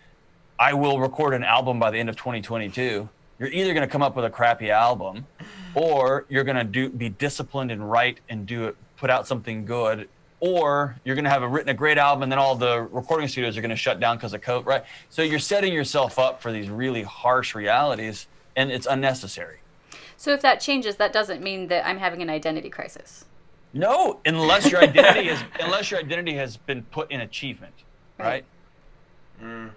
[0.58, 4.02] i will record an album by the end of 2022 you're either going to come
[4.02, 5.26] up with a crappy album
[5.74, 9.64] or you're going to do be disciplined and write and do it put out something
[9.64, 10.08] good
[10.40, 13.26] or you're going to have a written a great album and then all the recording
[13.28, 16.40] studios are going to shut down because of covid right so you're setting yourself up
[16.40, 18.26] for these really harsh realities
[18.56, 19.58] and it's unnecessary
[20.16, 23.24] So if that changes, that doesn't mean that I'm having an identity crisis.
[23.72, 27.74] no unless your identity is unless your identity has been put in achievement
[28.18, 28.44] Right.
[29.40, 29.70] right, mm.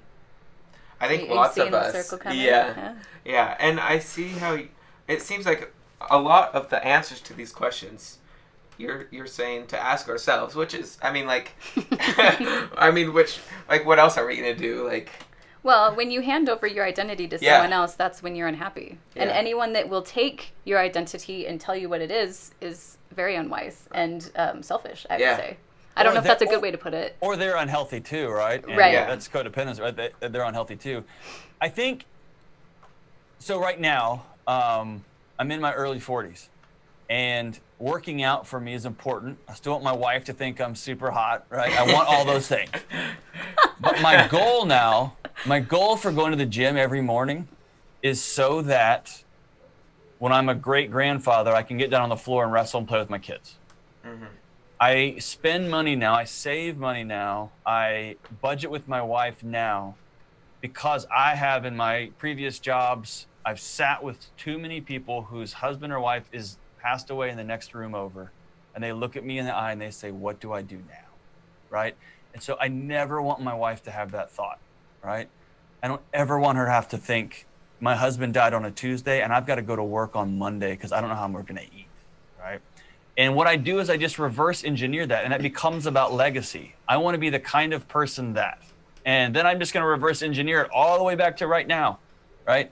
[0.99, 2.13] I think You- you lots of us.
[2.25, 2.31] Yeah.
[2.33, 2.93] Yeah.
[3.25, 4.57] yeah, and I see how
[5.07, 5.73] it seems like
[6.09, 8.17] a lot of the answers to these questions
[8.77, 11.51] you're you're saying to ask ourselves, which is, I mean, like,
[12.77, 14.87] I mean, which like, what else are we gonna do?
[14.87, 15.11] Like,
[15.61, 17.57] Well, when you hand over your identity to Yeah.
[17.57, 18.97] someone else, that's when you're unhappy.
[19.15, 23.35] And anyone that will take your identity and tell you what it is is very
[23.35, 25.05] unwise and um, selfish.
[25.09, 25.31] I Yeah.
[25.35, 25.57] would say.
[25.95, 27.15] I don't Or know if that's a good or- way to put it.
[27.21, 28.65] or they're unhealthy too, right?
[28.65, 28.93] And Right.
[28.93, 29.05] Yeah.
[29.05, 29.95] That's codependence, right?
[29.95, 31.03] They, they're unhealthy too.
[31.59, 32.05] I think.
[33.39, 35.03] So right now, um,
[35.41, 36.49] I'm in my early 40s,
[37.09, 39.39] and working out for me is important.
[39.49, 41.75] I still want my wife to think I'm super hot, right?
[41.75, 42.69] I want all those things.
[43.79, 45.15] But my goal now,
[45.47, 47.47] my goal for going to the gym every morning,
[48.03, 49.23] is so that
[50.19, 52.87] when I'm a great grandfather, I can get down on the floor and wrestle and
[52.87, 53.55] play with my kids.
[54.05, 54.25] Mm-hmm.
[54.79, 59.95] I spend money now, I save money now, I budget with my wife now
[60.61, 65.91] because I have in my previous jobs, I've sat with too many people whose husband
[65.91, 68.31] or wife is passed away in the next room over.
[68.73, 70.77] And they look at me in the eye and they say, What do I do
[70.77, 71.09] now?
[71.69, 71.95] Right.
[72.33, 74.59] And so I never want my wife to have that thought.
[75.03, 75.27] Right.
[75.83, 77.45] I don't ever want her to have to think,
[77.79, 80.71] My husband died on a Tuesday and I've got to go to work on Monday
[80.71, 81.87] because I don't know how we're going to eat.
[82.39, 82.61] Right.
[83.17, 86.75] And what I do is I just reverse engineer that, and it becomes about legacy.
[86.87, 88.61] I want to be the kind of person that,
[89.05, 91.67] and then I'm just going to reverse engineer it all the way back to right
[91.67, 91.99] now,
[92.47, 92.71] right?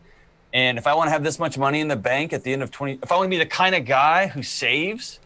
[0.54, 2.64] And if I want to have this much money in the bank at the end
[2.64, 5.20] of 20, if I want to be the kind of guy who saves,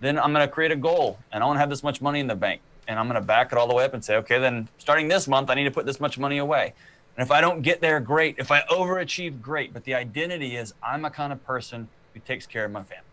[0.00, 2.20] then I'm going to create a goal, and I want to have this much money
[2.20, 4.16] in the bank, and I'm going to back it all the way up and say,
[4.16, 6.72] okay, then starting this month, I need to put this much money away.
[7.16, 8.36] And if I don't get there, great.
[8.38, 9.74] If I overachieve, great.
[9.74, 13.04] But the identity is I'm a kind of person who takes care of my family,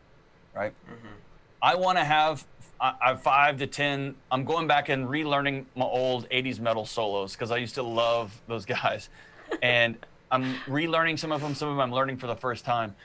[0.56, 0.74] right?
[0.86, 1.08] Mm-hmm.
[1.62, 2.46] I want to have
[2.80, 4.16] I, I five to ten.
[4.32, 8.40] I'm going back and relearning my old '80s metal solos because I used to love
[8.48, 9.10] those guys,
[9.62, 9.98] and
[10.32, 11.56] I'm relearning some of them.
[11.56, 12.96] Some of them I'm learning for the first time,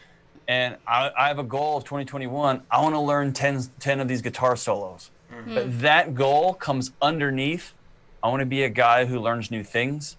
[0.48, 2.62] and I, I have a goal of 2021.
[2.70, 5.10] I want to learn 10, 10 of these guitar solos.
[5.32, 5.54] Mm-hmm.
[5.54, 7.74] But that goal comes underneath.
[8.22, 10.16] I want to be a guy who learns new things.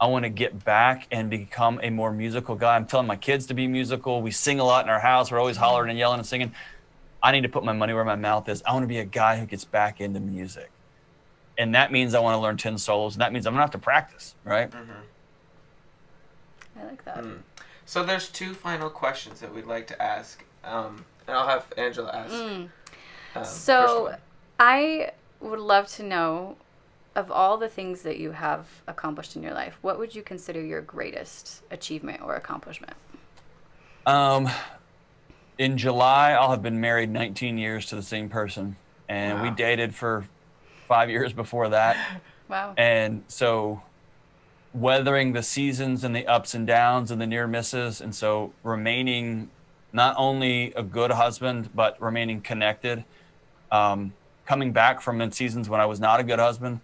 [0.00, 2.74] I want to get back and become a more musical guy.
[2.74, 4.20] I'm telling my kids to be musical.
[4.20, 5.30] We sing a lot in our house.
[5.30, 6.52] We're always hollering and yelling and singing.
[7.22, 8.62] I need to put my money where my mouth is.
[8.66, 10.70] I want to be a guy who gets back into music.
[11.56, 13.14] And that means I want to learn 10 solos.
[13.14, 14.70] And that means I'm going to have to practice, right?
[14.70, 14.92] Mm-hmm.
[16.78, 17.24] I like that.
[17.84, 22.10] so there's two final questions that we'd like to ask, um, and I'll have Angela
[22.12, 22.32] ask.
[22.32, 22.68] Mm.
[23.34, 24.14] um, So.
[24.58, 26.56] I would love to know
[27.14, 30.62] of all the things that you have accomplished in your life, what would you consider
[30.64, 32.94] your greatest achievement or accomplishment?
[34.06, 34.48] Um,
[35.58, 38.76] in July, I'll have been married 19 years to the same person.
[39.08, 40.24] And we dated for
[40.88, 41.96] five years before that.
[42.48, 42.74] Wow.
[42.78, 43.82] And so
[44.74, 48.00] weathering the seasons and the ups and downs and the near misses.
[48.00, 49.50] And so remaining
[49.92, 53.04] not only a good husband, but remaining connected.
[53.70, 54.14] Um,
[54.46, 56.80] coming back from in seasons when I was not a good husband,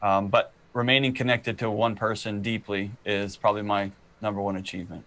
[0.00, 3.90] um, but remaining connected to one person deeply is probably my
[4.20, 5.04] number one achievement.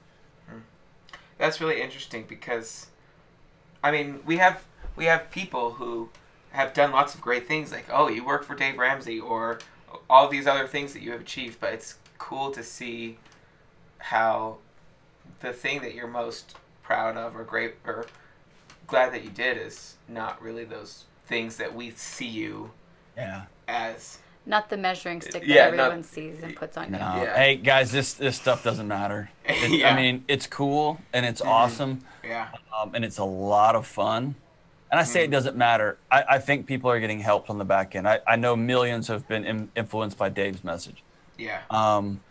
[1.37, 2.87] That's really interesting because,
[3.83, 4.63] I mean, we have
[4.95, 6.09] we have people who
[6.51, 9.59] have done lots of great things, like oh, you work for Dave Ramsey or
[10.09, 11.59] all these other things that you have achieved.
[11.59, 13.17] But it's cool to see
[13.99, 14.57] how
[15.41, 18.05] the thing that you're most proud of or great or
[18.87, 22.71] glad that you did is not really those things that we see you
[23.17, 23.43] Yeah.
[23.67, 24.19] as.
[24.45, 26.97] Not the measuring stick that Yeah, not- everyone sees and puts on No.
[27.15, 27.23] you.
[27.23, 27.35] Yeah.
[27.35, 29.31] Hey guys, this this stuff doesn't matter.
[29.45, 29.89] It- Yeah.
[29.91, 31.47] I mean, it's cool and it's Mhm.
[31.47, 32.49] awesome, Yeah.
[32.77, 34.35] um, and it's a lot of fun.
[34.91, 35.97] And I say it doesn't matter.
[36.11, 38.07] I, I think people are getting helped on the back end.
[38.07, 41.01] I, I know millions have been in, influenced by Dave's message.
[41.37, 41.61] Yeah.
[41.69, 42.21] Um,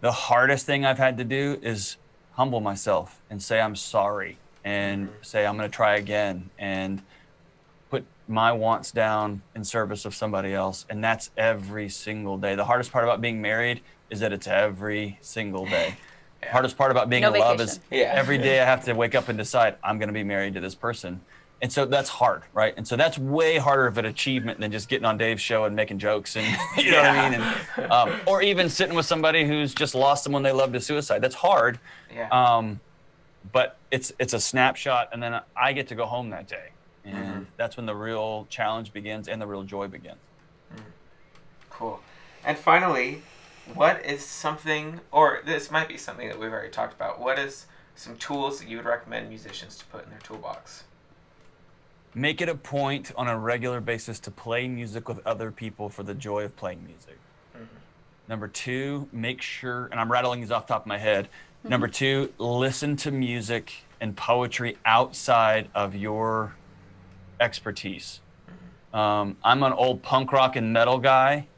[0.00, 1.96] the hardest thing I've had to do is
[2.32, 7.02] humble myself and say I'm sorry and say I'm going to try again and
[7.90, 10.84] put my wants down in service of somebody else.
[10.90, 12.54] And that's every single day.
[12.56, 13.80] The hardest part about being married
[14.10, 15.94] is that it's every single day.
[16.42, 16.52] Yeah.
[16.52, 17.80] Hardest part about being No in love is.
[17.90, 18.12] Yeah.
[18.14, 20.60] every day I have to wake up and decide I'm going to be married to
[20.60, 21.20] this person.
[21.62, 22.74] And so that's hard, right?
[22.76, 25.74] And so that's way harder of an achievement than just getting on Dave's show and
[25.74, 26.46] making jokes and
[26.76, 27.40] you know what I mean,
[27.78, 31.20] and um, or even sitting with somebody who's just lost someone they love to suicide.
[31.22, 31.78] That's hard,
[32.14, 32.28] Yeah.
[32.28, 32.80] um,
[33.52, 36.68] but it's it's a snapshot, and then I get to go home that day,
[37.04, 37.46] and Mhm.
[37.56, 40.18] that's when the real challenge begins and the real joy begins.
[41.70, 42.00] Cool.
[42.44, 43.22] And finally,
[43.74, 47.66] what is something, or this might be something that we've already talked about, what is
[47.94, 50.84] some tools that you would recommend musicians to put in their toolbox?
[52.16, 56.02] Make it a point on a regular basis to play music with other people for
[56.02, 57.18] the joy of playing music.
[57.54, 57.64] Mm-hmm.
[58.26, 61.26] Number two, make sure, and I'm rattling these off the top of my head.
[61.26, 61.68] Mm-hmm.
[61.68, 66.56] Number two, listen to music and poetry outside of your
[67.38, 68.22] expertise.
[68.48, 68.96] Mm-hmm.
[68.96, 71.48] Um, I'm an old punk rock and metal guy,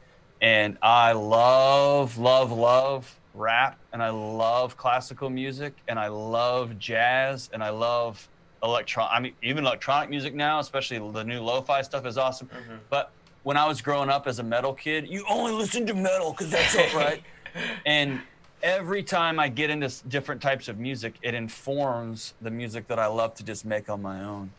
[0.41, 7.49] and I love, love, love rap, and I love classical music, and I love jazz,
[7.53, 8.27] and I love
[8.63, 9.07] electron.
[9.11, 12.49] I mean, even electronic music now, especially the new lo-fi stuff, is awesome.
[12.89, 13.11] But
[13.43, 16.51] when I was growing up as a metal kid, you only listen to metal because
[16.51, 17.23] that's it, right?
[17.85, 18.21] and
[18.61, 23.07] every time I get into different types of music, it informs the music that I
[23.07, 24.51] love to just make on my own.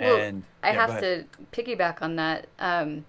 [0.00, 2.46] Well, and I yeah, have to piggyback on that.
[2.58, 3.04] Um,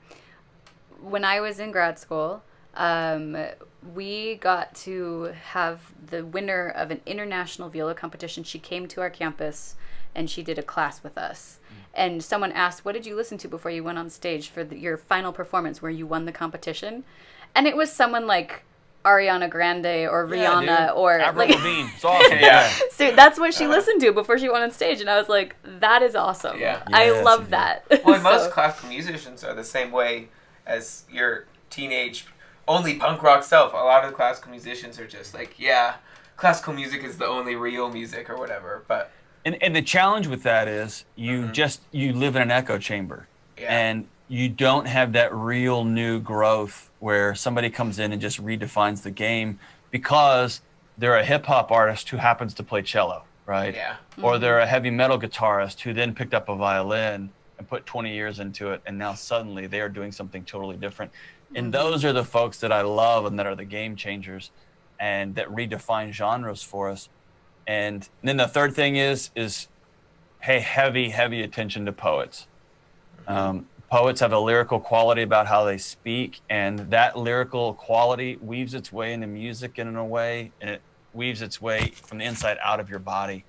[1.01, 2.43] when I was in grad school,
[2.75, 3.37] um,
[3.93, 8.43] we got to have the winner of an international viola competition.
[8.43, 9.75] She came to our campus
[10.15, 11.59] and she did a class with us.
[11.67, 11.75] Mm.
[11.93, 14.77] And someone asked, What did you listen to before you went on stage for the,
[14.77, 17.03] your final performance where you won the competition?
[17.55, 18.63] And it was someone like
[19.05, 20.95] Ariana Grande or Rihanna dude.
[20.95, 21.55] or Avril like.
[21.55, 21.89] Lavigne.
[21.93, 22.37] It's awesome.
[22.39, 22.71] Yeah.
[22.91, 25.55] So that's what she listened to before she went on stage, and I was like,
[25.63, 26.59] "That is awesome.
[26.59, 26.83] Yeah.
[26.87, 30.29] I love that." Well, and most classical musicians are the same way
[30.65, 32.27] as your teenage
[32.67, 33.73] only punk rock self.
[33.73, 35.95] A lot of the classical musicians are just like, yeah,
[36.37, 38.83] classical music is the only real music or whatever.
[38.87, 39.11] But
[39.45, 41.51] And, and the challenge with that is you mm-hmm.
[41.51, 43.27] just you live in an echo chamber
[43.59, 43.75] Yeah.
[43.75, 49.03] and you don't have that real new growth where somebody comes in and just redefines
[49.03, 49.59] the game
[49.91, 50.61] because
[50.97, 53.75] they're a hip hop artist who happens to play cello, right?
[53.75, 54.63] yeah, Or they're mm-hmm.
[54.63, 58.71] a heavy metal guitarist who then picked up a violin and put 20 years into
[58.71, 61.11] it and now suddenly they are doing something totally different.
[61.55, 61.71] And mm-hmm.
[61.71, 64.51] those are the folks that I love and that are the game changers
[64.99, 67.09] and that redefine genres for us.
[67.67, 69.67] And then the third thing is is
[70.41, 72.47] pay heavy, heavy attention to poets.
[73.27, 78.73] Um, poets have a lyrical quality about how they speak, and that lyrical quality weaves
[78.73, 80.81] its way into music in a way, and it
[81.13, 83.45] weaves its way from the inside out of your body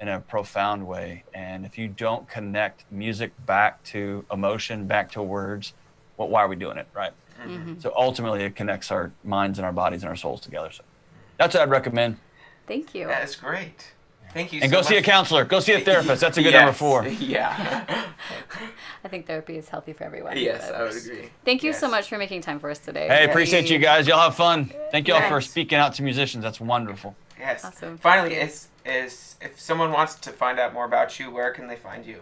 [0.00, 1.24] in a profound way.
[1.34, 5.72] And if you don't connect music back to emotion, back to words,
[6.16, 7.12] well, why are we doing it, right?
[7.80, 10.70] So ultimately, it connects our minds and our bodies and our souls together.
[10.70, 10.82] So
[11.38, 12.18] that's what I'd recommend.
[12.66, 13.06] Thank you.
[13.06, 13.92] that is great.
[14.34, 14.60] Thank you.
[14.60, 15.44] And so go see a counselor.
[15.44, 16.20] Go see a therapist.
[16.20, 16.78] That's a good number Yes.
[16.78, 17.06] four.
[17.20, 17.84] Yeah.
[19.04, 20.36] I think therapy is healthy for everyone.
[20.36, 21.30] yes, I would agree.
[21.44, 23.06] Thank you so much for making time for us today.
[23.06, 24.06] Hey, appreciate you guys.
[24.06, 24.72] Y'all have fun.
[24.90, 26.42] Thank y'all for speaking out to musicians.
[26.42, 27.14] That's wonderful.
[27.38, 27.64] Yes.
[27.64, 27.98] Awesome.
[27.98, 31.76] Finally, is is if someone wants to find out more about you, where can they
[31.76, 32.20] find you?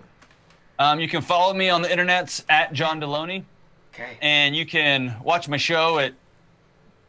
[0.78, 3.44] Um, you can follow me on the internets at John Delony,
[3.94, 4.18] Okay.
[4.20, 6.14] and you can watch my show at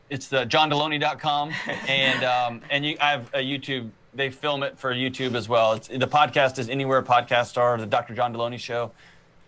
[0.10, 1.51] it's the johndelony.com,
[1.88, 3.89] and um, and you I have a YouTube.
[4.14, 5.74] They film it for YouTube as well.
[5.74, 7.78] It's, the podcast is anywhere podcasts are.
[7.78, 8.14] The Dr.
[8.16, 8.91] John Delony Show,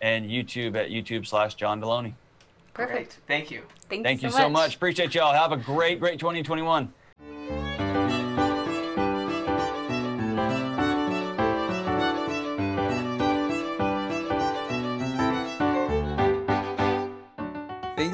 [0.01, 2.13] and YouTube at YouTube slash John Delony.
[2.73, 2.95] Perfect.
[2.95, 3.17] Great.
[3.27, 3.63] Thank you.
[3.89, 4.75] Thank, Thank you you so much.
[4.75, 5.33] Appreciate y'all.
[5.33, 6.93] Have a great, great 2021.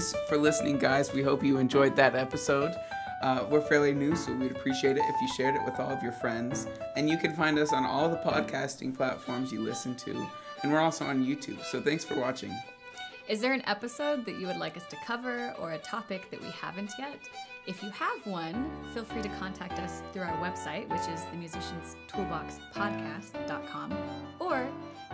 [0.04, 1.14] Thanks for listening, guys.
[1.14, 2.76] We hope you enjoyed that episode.
[3.22, 6.04] Uh, we're fairly new, so we'd appreciate it if you shared it with all of
[6.04, 6.68] your friends.
[6.98, 10.28] And you can find us on all the podcasting platforms you listen to.
[10.62, 11.64] And we're also on YouTube.
[11.64, 12.54] So thanks for watching.
[13.30, 16.42] Is there an episode that you would like us to cover or a topic that
[16.42, 17.18] we haven't yet?
[17.66, 23.94] If you have one, feel free to contact us through our website, which is themusicianstoolboxpodcast.com,
[24.40, 24.68] or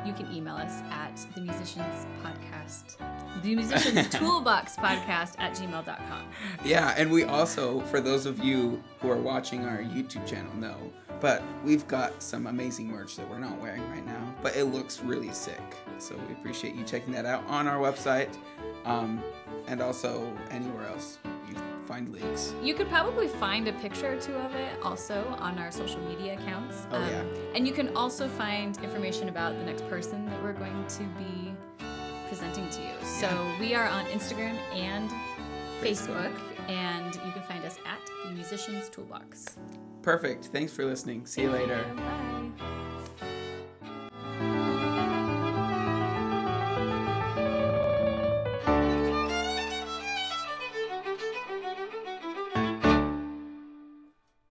[0.03, 2.97] you can email us at the musicians podcast
[3.43, 6.23] the musicians toolbox podcast at gmail.com
[6.65, 10.91] Yeah, and we also, for those of you who are watching our YouTube channel, know,
[11.21, 15.01] but we've got some amazing merch that we're not wearing right now, but it looks
[15.01, 15.61] really sick.
[15.97, 18.33] So we appreciate you checking that out on our website,
[18.85, 19.21] um,
[19.67, 21.55] and also anywhere else you
[21.85, 22.53] find links.
[22.61, 26.33] you could probably find a picture or two of it also on our social media
[26.39, 27.23] accounts Um, Oh, yeah.
[27.55, 31.51] and you can also find information about the next person that we're going to be
[32.27, 33.27] presenting to you so
[33.59, 35.09] we are on instagram and
[35.81, 36.31] facebook,
[36.69, 39.57] and you can find us at the musicians toolbox
[40.01, 40.45] Perfect.
[40.45, 41.25] Thanks for listening.
[41.25, 41.83] See you later.
[41.95, 42.85] bye